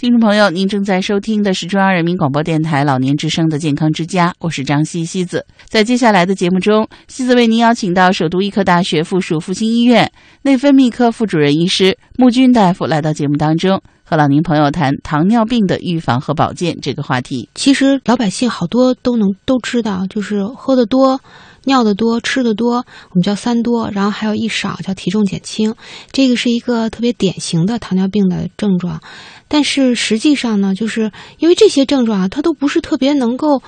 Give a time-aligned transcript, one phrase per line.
[0.00, 5.44] 听众朋友，您正在收听的是中央人民广播电台老年之声的健康之家，我是张西西子。
[5.66, 10.10] 在接下来的节目中，西子为您邀请到首都医科大学附属复兴医院
[10.40, 17.50] 内分泌科副主任医师穆军大夫来到节目当中，和老年朋友谈糖尿病的预防和保健这个话题。
[17.54, 21.20] 其实老百姓好多都能都知道，就是喝的多、
[21.70, 25.74] 尿的多、吃的多，我们叫三多，然后还有一少叫体重减轻，
[26.10, 29.00] 这个是一个特别典型的糖尿病的症状。
[29.46, 33.62] 但是实际上呢，就是因为这些症状啊，它都不是特别能够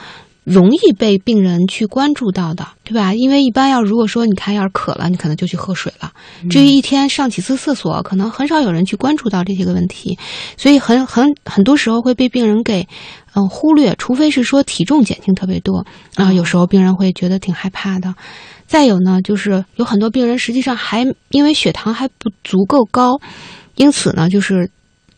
[0.44, 3.14] 容易被病人去关注到的，对吧？
[3.14, 6.12] 因为一般要如果说你看要是渴了，你可能就去喝水了。
[6.50, 10.18] 至于一天上几次厕所，可能很少有人去关注到这些个问题，
[10.56, 12.82] 所以很很很多时候会被病人给
[13.34, 15.86] 嗯、呃忽略，除非是说体重减轻特别多
[16.16, 18.14] 啊、有时候病人会觉得挺害怕的。
[18.66, 23.20] 再有呢，就是有很多病人实际上还因为血糖还不足够高，
[23.76, 24.68] 因此呢，就是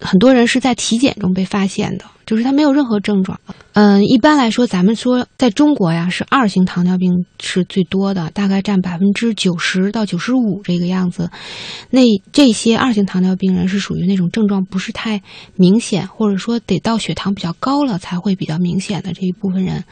[0.01, 3.39] 很多人是在体检中被发现的，就是他没有任何症状。
[3.73, 11.31] 嗯，一般来说，咱们说在中国呀，是二型糖尿病是最多的，大概占百分之九十到九十五这个样子。
[11.91, 12.03] 那
[12.33, 15.23] 这些二型糖尿病人是属于那种症状不是太
[15.57, 19.85] 明显，或者说得到血糖比较高了才会比较明显的这一部分人。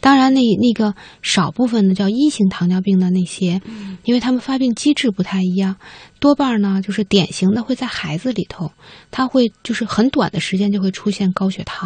[0.00, 3.60] 当然那，那个少部分的叫一型糖尿病的那些，
[4.04, 5.76] 因为他们发病机制不太一样，
[6.20, 8.70] 多半呢就是典型的会在孩子里头，
[9.10, 11.77] 他会就是很短的时间就会出现高血糖，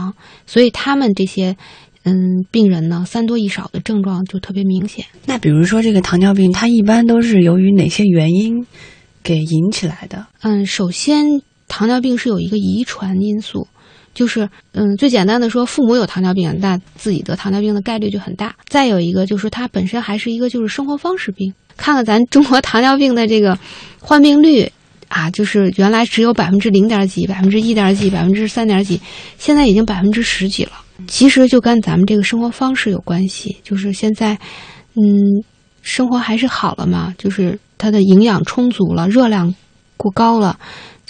[0.46, 1.56] 所以他们这些。
[2.04, 5.04] 嗯，病人呢，三多一少的症状就特别明显。
[5.24, 8.66] 那比如说这个糖尿病，它一般都是由于哪些原因
[9.22, 10.26] 给引起来的？
[10.40, 11.24] 嗯，首先
[11.68, 13.68] 糖尿病是有一个遗传因素，
[14.12, 18.52] 就是嗯，最简单的说，父母有糖尿病，那自己得糖尿病的概率就很大。
[18.66, 21.54] 再有一个就是它本身还是一个就是生活方式病。
[21.76, 23.56] 看看咱中国糖尿病的这个
[24.00, 24.68] 患病率
[25.12, 29.00] 啊，就是原来只有百分之零点几、百分之一点几、百分之三点几，
[29.38, 30.72] 现在已经百分之十几了。
[31.06, 34.38] 其实就跟咱们这个生活方式有关系，就是现在，
[34.94, 35.44] 嗯，
[35.82, 39.54] 生活还是好了嘛，就是它的营养充足了，热量
[39.96, 40.58] 过高了。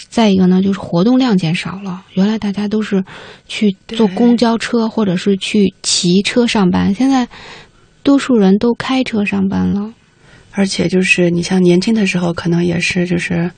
[0.08, 2.02] 再一个呢，就是活动量减少了。
[2.14, 3.04] 原来大家都是
[3.46, 7.28] 去坐公交车或者是去骑车上班，现在
[8.02, 9.92] 多数人都开车上班了。
[10.50, 13.50] 而且就是你像年轻的时候，可能也是就是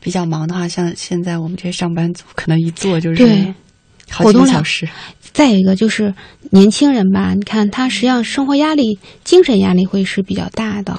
[0.00, 3.54] 比较忙的话，像现在我们这些上班族，可能一坐就是对
[4.10, 4.88] 好几个小时。
[5.32, 6.12] 再一个就是
[6.50, 10.98] 年轻人吧，你看他实际上生活压力、精神压力会是比较大的。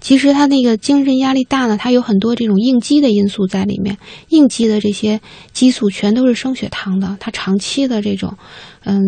[0.00, 3.98] 其实他那个精神压力大呢，他有很多这种应激的因素在里面。
[4.28, 5.20] 应激的这些
[5.52, 8.36] 激素全都是升血糖的，他长期的这种，
[8.84, 9.00] 嗯，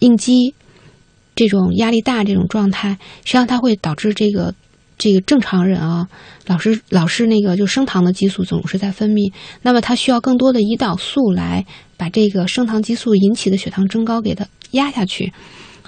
[0.00, 0.54] 应激，
[1.34, 2.90] 这种压力大这种状态，
[3.24, 4.54] 实际上它会导致这个
[5.02, 6.06] 这个正常人啊，
[6.46, 9.32] 老是老是那个就升糖的激素总是在分泌，
[9.62, 15.32] 那么他需要更多的胰岛素来把这个升糖激素引起的血糖增高给它压下去，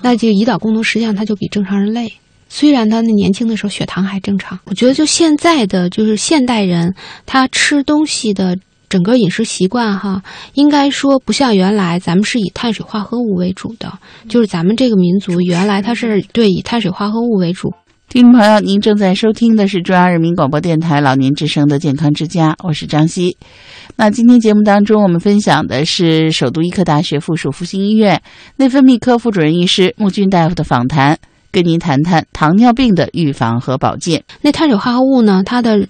[0.02, 2.12] 那这个胰岛功能实际上它就比正常人累。
[2.48, 6.92] 虽然他那年轻的时候血糖还正常，我觉得就现在的就是现代人，
[7.24, 8.58] 他吃东西的
[8.88, 10.22] 整个饮食习惯哈，
[10.54, 13.92] 应该说不像原来咱们是以碳水化合物为主的，
[14.28, 17.72] 就是咱们这个民族原来它是对以碳水化合物为主。
[18.14, 23.36] 听众朋友，您正在收听的是中央人民广播电台老年之声的健康之家，我是张希。
[23.96, 28.22] 那今天节目当中，我们分享的是首都医科大学附属复兴医院
[28.54, 31.18] 内分泌科副主任医师穆军大夫的访谈，
[31.50, 34.22] 跟您谈谈糖尿病的预防和保健。
[34.42, 35.84] 那碳水化合物呢，它的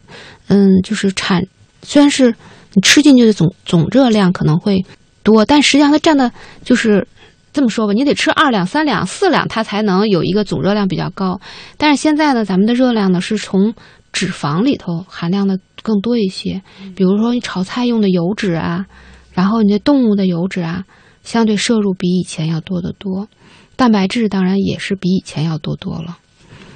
[0.46, 1.44] 嗯就是产
[1.82, 2.34] 虽然是
[2.72, 4.82] 你吃进去的总总热量可能会
[5.22, 6.32] 多，但实际上它占的
[6.64, 7.06] 就是
[7.54, 11.40] 这么说吧，你得吃二两、三两、四两，它才能有一个总热量比较高。
[11.78, 13.72] 但是现在呢，咱们的热量呢是从
[14.12, 16.62] 脂肪里头含量的更多一些，
[16.96, 18.86] 比如说你炒菜用的油脂啊，
[19.32, 20.84] 然后你的动物的油脂啊，
[21.22, 23.28] 相对摄入比以前要多得多。
[23.76, 26.18] 蛋白质当然也是比以前要多多了。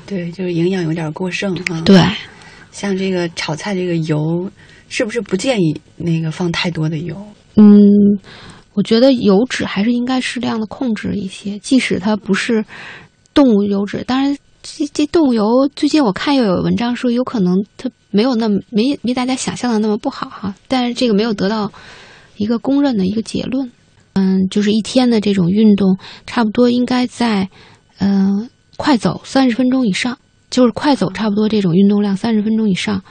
[0.07, 2.01] 对，就是营养有点过剩啊。，对，
[2.71, 4.49] 像这个炒菜这个油，
[4.89, 7.17] 是不是不建议那个放太多的油？
[7.57, 7.77] 嗯，
[8.79, 12.65] 我觉得油脂还是应该适量的控制一些，即使它不是
[13.35, 14.05] 动物油脂。
[14.07, 20.55] 当然，这这动物油最近我看又有文章说，有可能它没有那么没没大家想象的那么不好哈。
[20.69, 21.73] 但是这个没有得到
[22.37, 23.69] 一个公认的一个结论。
[24.13, 27.49] 嗯，就是一天的这种运动，差不多应该在
[27.99, 30.17] 嗯、快走三十分钟以上，
[30.51, 33.03] 就是快走差不多这种运动量三十分钟以上。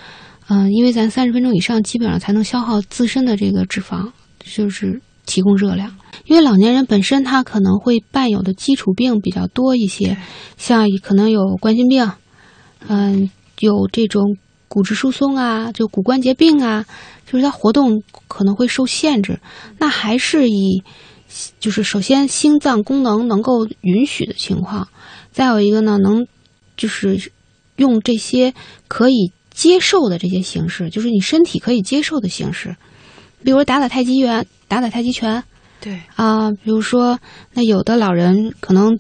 [0.48, 4.10] 嗯、因为咱三十分钟以上基本上才能消耗自身的这个脂肪，
[4.40, 5.96] 就是提供热量，
[6.26, 10.18] 因为老年人本身他可能会伴有的基础病比较多一些，
[10.58, 12.10] 像可能有冠心病，
[12.88, 13.30] 嗯，
[13.60, 14.38] 有这种
[14.68, 16.86] 骨质疏松啊，就骨关节病啊，
[17.30, 19.40] 就是他活动可能会受限制。
[19.78, 20.82] 那还是以，
[21.60, 24.88] 就是首先心脏功能能够允许的情况，
[25.32, 26.26] 再有一个呢，能
[26.78, 27.32] 就是
[27.76, 28.54] 用这些
[28.88, 32.76] 可以接受的这些形式，就是你身体可以接受的形式，
[33.48, 35.42] 比如打打太极拳，打打太极拳。
[35.80, 37.18] 对啊，比如说，
[37.54, 39.00] 那有的老人可能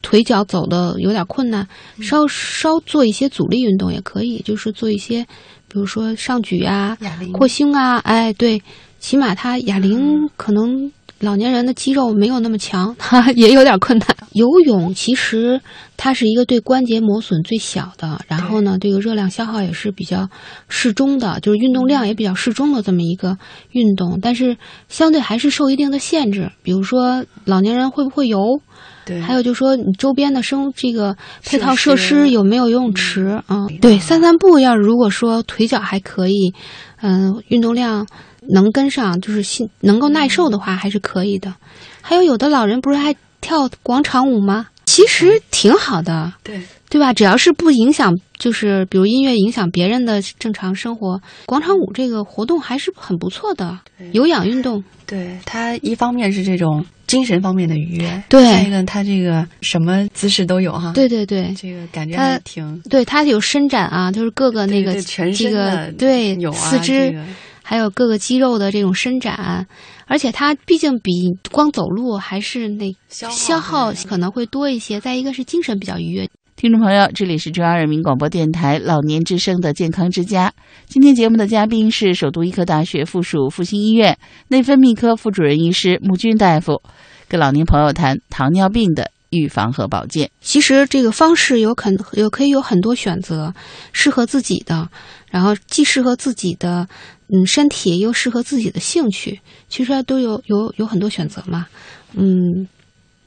[0.00, 1.66] 腿脚走的有点困难，
[2.00, 5.24] 稍稍做一些阻力运动也可以，就是做一些，
[5.66, 6.96] 比如说上举啊、
[7.32, 8.62] 扩胸啊，哎，对，
[9.00, 14.08] 起码他哑铃可能老年人的肌肉没有那么强，他 也有点困难。
[14.32, 15.60] 游泳其实
[15.96, 20.28] 它是一个对关节磨损最小的，然后呢，这个热量消耗也是比较
[20.68, 23.36] 适中的，就是运动量也比较适中的这么一个
[23.72, 24.56] 运动，但是
[24.88, 28.60] 相对还是受一定的限制，比如说老年人会不会游，
[29.04, 33.66] 对，还有就是说你周边的生这个配套设施设施有没有游泳池啊？
[33.80, 36.54] 对，散散步要如果说腿脚还可以，
[37.02, 38.06] 嗯、运动量
[38.52, 41.54] 能跟上，就是心能够耐受的话，还是可以的。
[42.00, 44.66] 还有有的老人不是还跳广场舞吗？
[44.86, 47.12] 其实挺好的，对对吧？
[47.12, 53.78] 只要是不影响，就是比如音乐影响别人的正常生活，广场舞这个活动还是很不错的，
[54.12, 54.82] 有氧运动。
[55.06, 67.24] 对，它一方面是这种精神方面的愉悦，对再一个它这个什么姿势都有哈，对对对，这个感觉挺对，它有伸展啊，就是各个那个这身的个对有啊四肢、这个
[67.70, 69.64] 还有各个肌肉的这种伸展，
[70.06, 74.98] 而且它毕竟比光走路还是那消耗可能会多一些。
[74.98, 76.28] 再一个是精神比较愉悦。
[76.56, 80.52] 听众朋友，这里是中央人民广播电台老年之声的健康之家。
[80.88, 84.18] 今天节目的嘉宾是首都医科大学附属复兴医院
[84.48, 86.82] 内分泌科副主任医师穆军大夫，
[87.28, 90.28] 跟老年朋友谈糖尿病的预防和保健。
[90.40, 93.54] 其实这个方式有可有可以有很多选择，
[93.92, 94.88] 适合自己的，
[95.30, 96.88] 然后既适合自己的
[97.32, 101.66] 嗯身体，又适合自己的兴趣，其实都有有有很多选择嘛。
[102.14, 102.68] 嗯，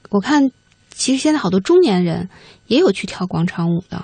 [0.10, 0.52] 我看
[0.94, 2.30] 其实现在好多中年人
[2.68, 4.04] 也有去跳广场舞的，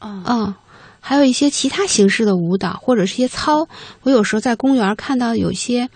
[0.00, 0.54] 嗯嗯，
[1.00, 3.66] 还有一些其他形式的舞蹈或者是一些操。
[4.02, 5.88] 我有时候在公园看到有一些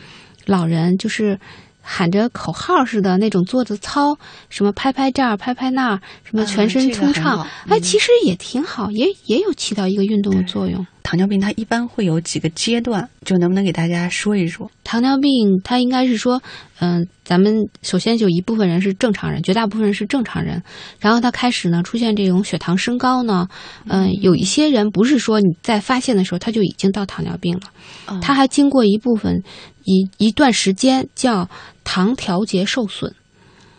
[0.47, 1.39] 老人就是
[1.83, 4.17] 喊着口号似的那种做的操，
[4.49, 10.87] 什么拍拍这儿拍拍那儿，什么啊全身通畅，好哎，嗯其实也挺好，也也有起到一个运动的作用。
[11.03, 14.71] 糖尿病它一般会有几个阶段，就能不能给大家说一说？
[14.85, 16.43] 糖尿病它应该是说，
[16.81, 20.63] 嗯、咱们首先就一部分人是正常人，绝大部分人是正常人，
[21.01, 23.49] 然后他开始呢出现这种血糖升高呢，
[23.89, 27.63] 嗯、有一些人不是说你在发现的时候他就已经到糖尿病了，
[28.07, 29.43] 哦他还经过一部分
[29.85, 31.49] 一一段时间叫
[31.85, 33.15] 糖调节受损。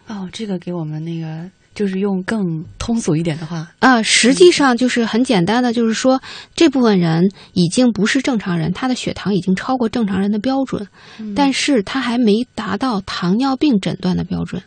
[0.08, 6.22] 哦，这个给我们那个就是用更通俗一点的话，啊、实际上就是很简单的，就是说
[6.56, 10.88] 这部分人已经不是正常人，他的血糖已经超过正常人的标准，
[11.36, 14.62] 但是他还没达到糖尿病诊断的标准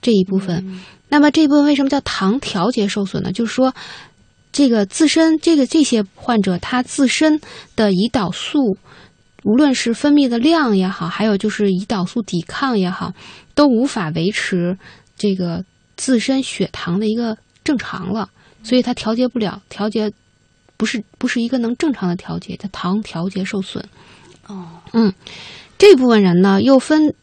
[0.00, 0.80] 这一部分。
[1.08, 3.32] 那么这一部分为什么叫糖调节受损呢？
[3.32, 3.74] 就是说，
[4.52, 7.40] 这个自身这个这些患者他自身
[7.74, 8.78] 的胰岛素，
[9.44, 13.12] 无论是分泌的量也好，还有就是胰岛素抵抗也好，
[13.54, 14.78] 都无法维持
[15.16, 15.64] 这个
[16.00, 18.30] 自身血糖的一个正常了，
[18.62, 20.10] 所以它调节不了，调节
[20.78, 23.86] 不是不是一个能正常的调节，它糖调节受损。
[24.46, 25.12] 哦，嗯，
[25.76, 27.14] 这部分人呢又分，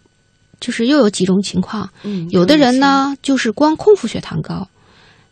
[0.60, 4.70] 就是又有几种情况，嗯，有的人呢就是光空腹血糖高，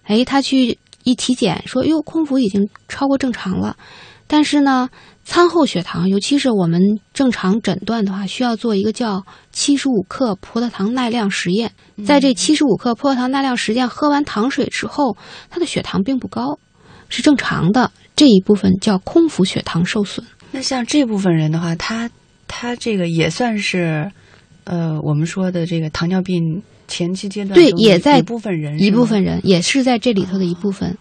[0.06, 3.78] 哎，他去一体检说，哟，空腹已经超过正常了，
[4.26, 4.90] 但是呢，
[5.26, 6.80] 餐后血糖，尤其是我们
[7.12, 11.72] 正常诊断的话，需要做一个叫七十五克葡萄糖耐量实验。
[12.06, 15.18] 在这七十五克葡萄糖耐量实验喝完糖水之后，
[15.50, 16.60] 他的血糖并不高，
[17.10, 17.92] 是正常的。
[18.16, 20.26] 这一部分叫空腹血糖受损。
[20.52, 22.10] 那像这部分人的话，他
[22.48, 24.10] 他这个也算是，
[24.64, 30.98] 呃，我们说的这个糖尿病前期阶段对也在一部分人，一部分人也是在这里头的一部分，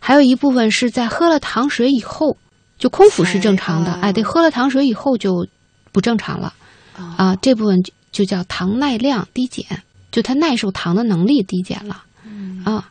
[0.00, 2.36] 还有一部分是在喝了糖水以后，
[2.78, 5.46] 就空腹是正常的，才哎，对，喝了糖水以后就
[5.92, 6.54] 不正常了
[6.96, 9.66] 哦啊，这部分就就叫糖耐量低减，
[10.10, 12.90] 就他耐受糖的能力低减了嗯啊。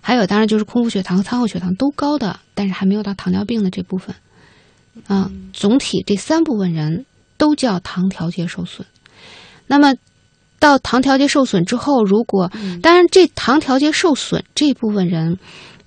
[0.00, 4.14] 还有，当然就是空腹血糖和餐后血糖都高的，但是还没有到糖尿病的这部分
[5.06, 5.30] 啊。
[5.52, 7.04] 总体这三部分人
[7.36, 8.86] 都叫糖调节受损。
[9.66, 9.94] 那么
[10.58, 15.38] 到糖调节受损之后，如果嗯当然这糖调节受损这部分人，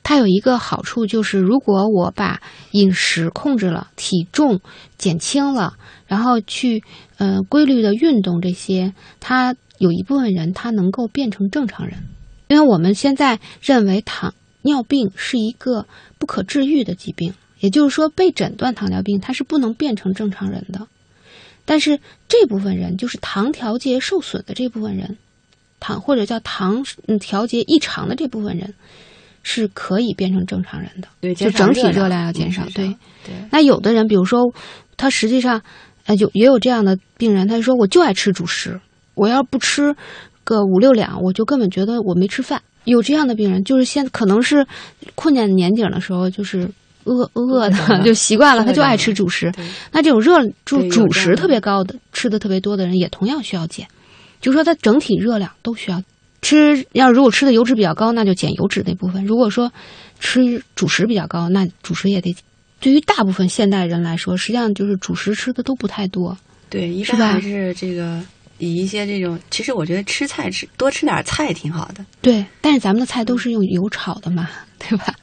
[0.03, 2.41] 它有一个好处就是，如果我把
[2.71, 4.59] 饮食控制了，体重
[4.97, 5.75] 减轻了，
[6.07, 6.83] 然后去
[7.17, 12.03] 呃规律的运动这些，它有一部分人他能够变成正常人，
[12.47, 15.87] 因为我们现在认为糖尿病是一个
[16.19, 20.87] 不可治愈的疾病，也就是说被诊断糖尿病，它是不能变成正常人的。
[21.63, 25.17] 但是这部分人就是糖调节受损的这部分人，
[25.79, 28.73] 糖或者叫糖嗯调节异常的这部分人，
[29.43, 31.07] 是可以变成正常人的。
[31.19, 32.63] 对，就整体热量要减少。
[32.73, 32.87] 对，
[33.25, 34.53] 对，那有的人，比如说
[34.97, 35.61] 他实际上，
[36.05, 38.79] 呃，有也有这样的病人，他就说我就爱吃主食，
[39.15, 39.95] 我要不吃
[40.43, 42.61] 个五六两，我就根本觉得我没吃饭。
[42.85, 44.65] 有这样的病人，就是现可能是
[45.15, 46.67] 困难年景的时候，就是
[47.03, 49.51] 饿饿的就习惯了，他就爱吃主食。
[49.91, 53.87] 那这种热主主食特别高的、吃的特别多的人，也同样需要减。
[54.39, 56.01] 就是说，他整体热量都需要
[56.41, 56.85] 吃。
[56.93, 59.71] 要如果吃的油脂比较高，那就减油脂那部分；如果说
[60.19, 62.43] 吃主食比较高，那主食也得减。
[62.79, 66.35] 对于大部分现代人来说，实际上就是主食吃的都不太多。
[66.69, 68.19] 对，一般还是这个
[68.57, 75.13] 以一些这种，其实我觉得吃菜吃多吃点菜挺好的，对，但是咱们的菜都是用油炒的嘛， 对吧？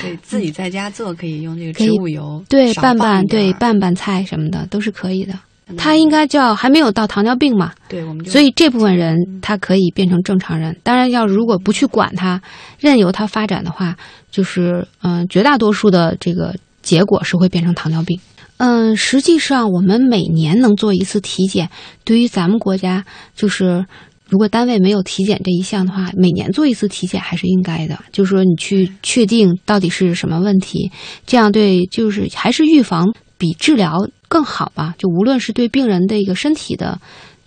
[0.00, 5.38] 可以自己在家做，可以用这个植物油，对，拌拌对拌拌菜什么的都是可以的。
[5.66, 10.76] 嗯它应该叫还没有到糖尿病嘛，对，我们就所以这部分人他可以变成正常人。
[10.82, 12.40] 当然，要如果不去管他，
[12.78, 13.96] 任由他发展的话，
[14.30, 18.20] 就是嗯、绝大多数的这个结果是会变成糖尿病。
[18.58, 21.70] 嗯，实际上我们每年能做一次体检，
[22.04, 23.04] 对于咱们国家
[23.34, 23.84] 就是。
[24.26, 27.96] 如果单位没有体检这一项的话，每年做一次体检还是应该的。
[28.10, 30.90] 就是说，你去确定到底是什么问题，
[31.26, 34.94] 这样对就是还是预防比治疗更好吧。
[34.98, 37.00] 就无论是对病人的一个身体的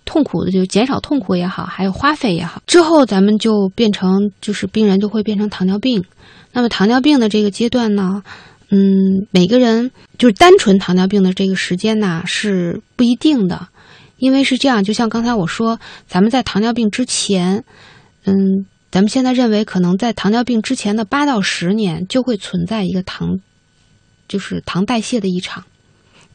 [0.05, 6.03] 痛苦的，就减少痛苦也好，还有花费也好，之后咱们就变成就是病人就会变成糖尿病。
[6.53, 8.23] 那么糖尿病的这个阶段呢，
[8.69, 13.67] 嗯，每个人就是单纯糖尿病的这个时间呢是不一定的，
[14.17, 17.63] 因为是这样，就像刚才我说，咱们在糖尿病之前，
[18.25, 23.39] 嗯，咱们现在认为可能在糖尿病之前的八到十年就会存在一个糖，
[24.27, 25.63] 就是糖代谢的异常。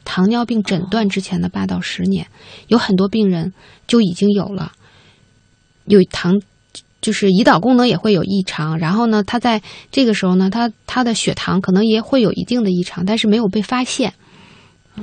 [0.04, 2.26] 糖尿病诊断之前的八到十年，
[2.68, 3.52] 有很多病人
[3.86, 4.72] 就已经有了，
[5.86, 6.40] 有糖，
[7.00, 8.78] 就是胰岛功能也会有异常。
[8.78, 14.12] 然后呢，他在这个时候呢，他他的血糖可能也会有一定的异常，但是没有被发现。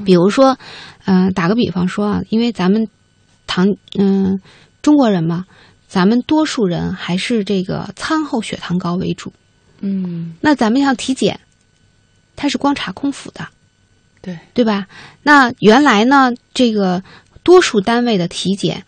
[0.06, 0.58] 比如说，
[1.06, 2.88] 嗯、打个比方说啊，因为咱们
[3.48, 4.40] 糖，嗯、
[4.82, 5.46] 中国人嘛，
[5.88, 9.34] 咱们多数人还是这个餐后血糖高为主。
[9.82, 11.40] 嗯，那咱们像体检，
[12.36, 13.48] 它是光查空腹的，
[14.22, 14.88] 对，对吧？
[15.24, 17.04] 那原来呢，这个
[17.44, 18.84] 多数单位的体检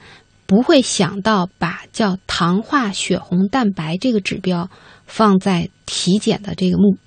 [0.46, 4.70] 不会想到把叫糖化血红蛋白这个指标
[5.06, 6.98] 放在体检的这个目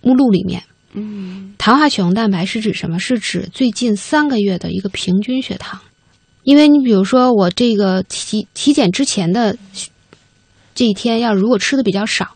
[0.00, 0.62] 目录里面。
[0.92, 2.98] 嗯，糖化血红蛋白是指什么？
[2.98, 5.78] 是指最近三个月的一个平均血糖。
[6.42, 9.54] 因为你比如说，我这个体体检之前的
[10.74, 12.34] 这一天，要如果吃的比较少，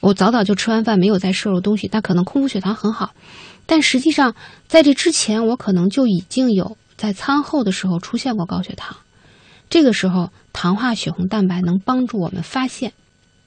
[0.00, 3.14] 我早早就吃完饭，没有再摄入东西，那可能空腹血糖很好。
[3.68, 4.34] 但实际上，
[4.66, 8.96] 在这之前，我可能就已经有在餐后的时候出现过高血糖。
[9.68, 12.94] 这个时候，糖化血红蛋白能帮助我们发现。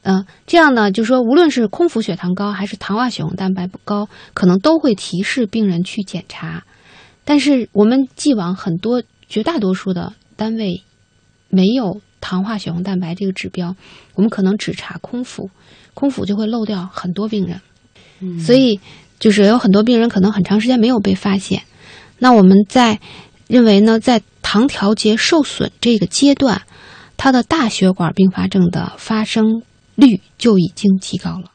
[0.04, 6.64] 嗯、这样呢，就说无论是空腹血糖高还是糖化血红蛋白不高，可能都会提示病人去检查。
[7.26, 10.84] 但是我们既往很多绝大多数的单位
[11.50, 13.76] 没有糖化血红蛋白这个指标，
[14.14, 15.50] 我们可能只查空腹，
[15.96, 17.60] 空腹就会漏掉很多病人。
[18.20, 18.80] 嗯所以
[19.22, 21.62] 就是有很多病人可能很长时间没有被发现。
[22.18, 23.00] 那我们在
[23.48, 26.64] 认为呢，在糖调节受损这个阶段，
[27.18, 29.62] 它的大血管并发症的发生
[29.96, 31.52] 率就已经提高了。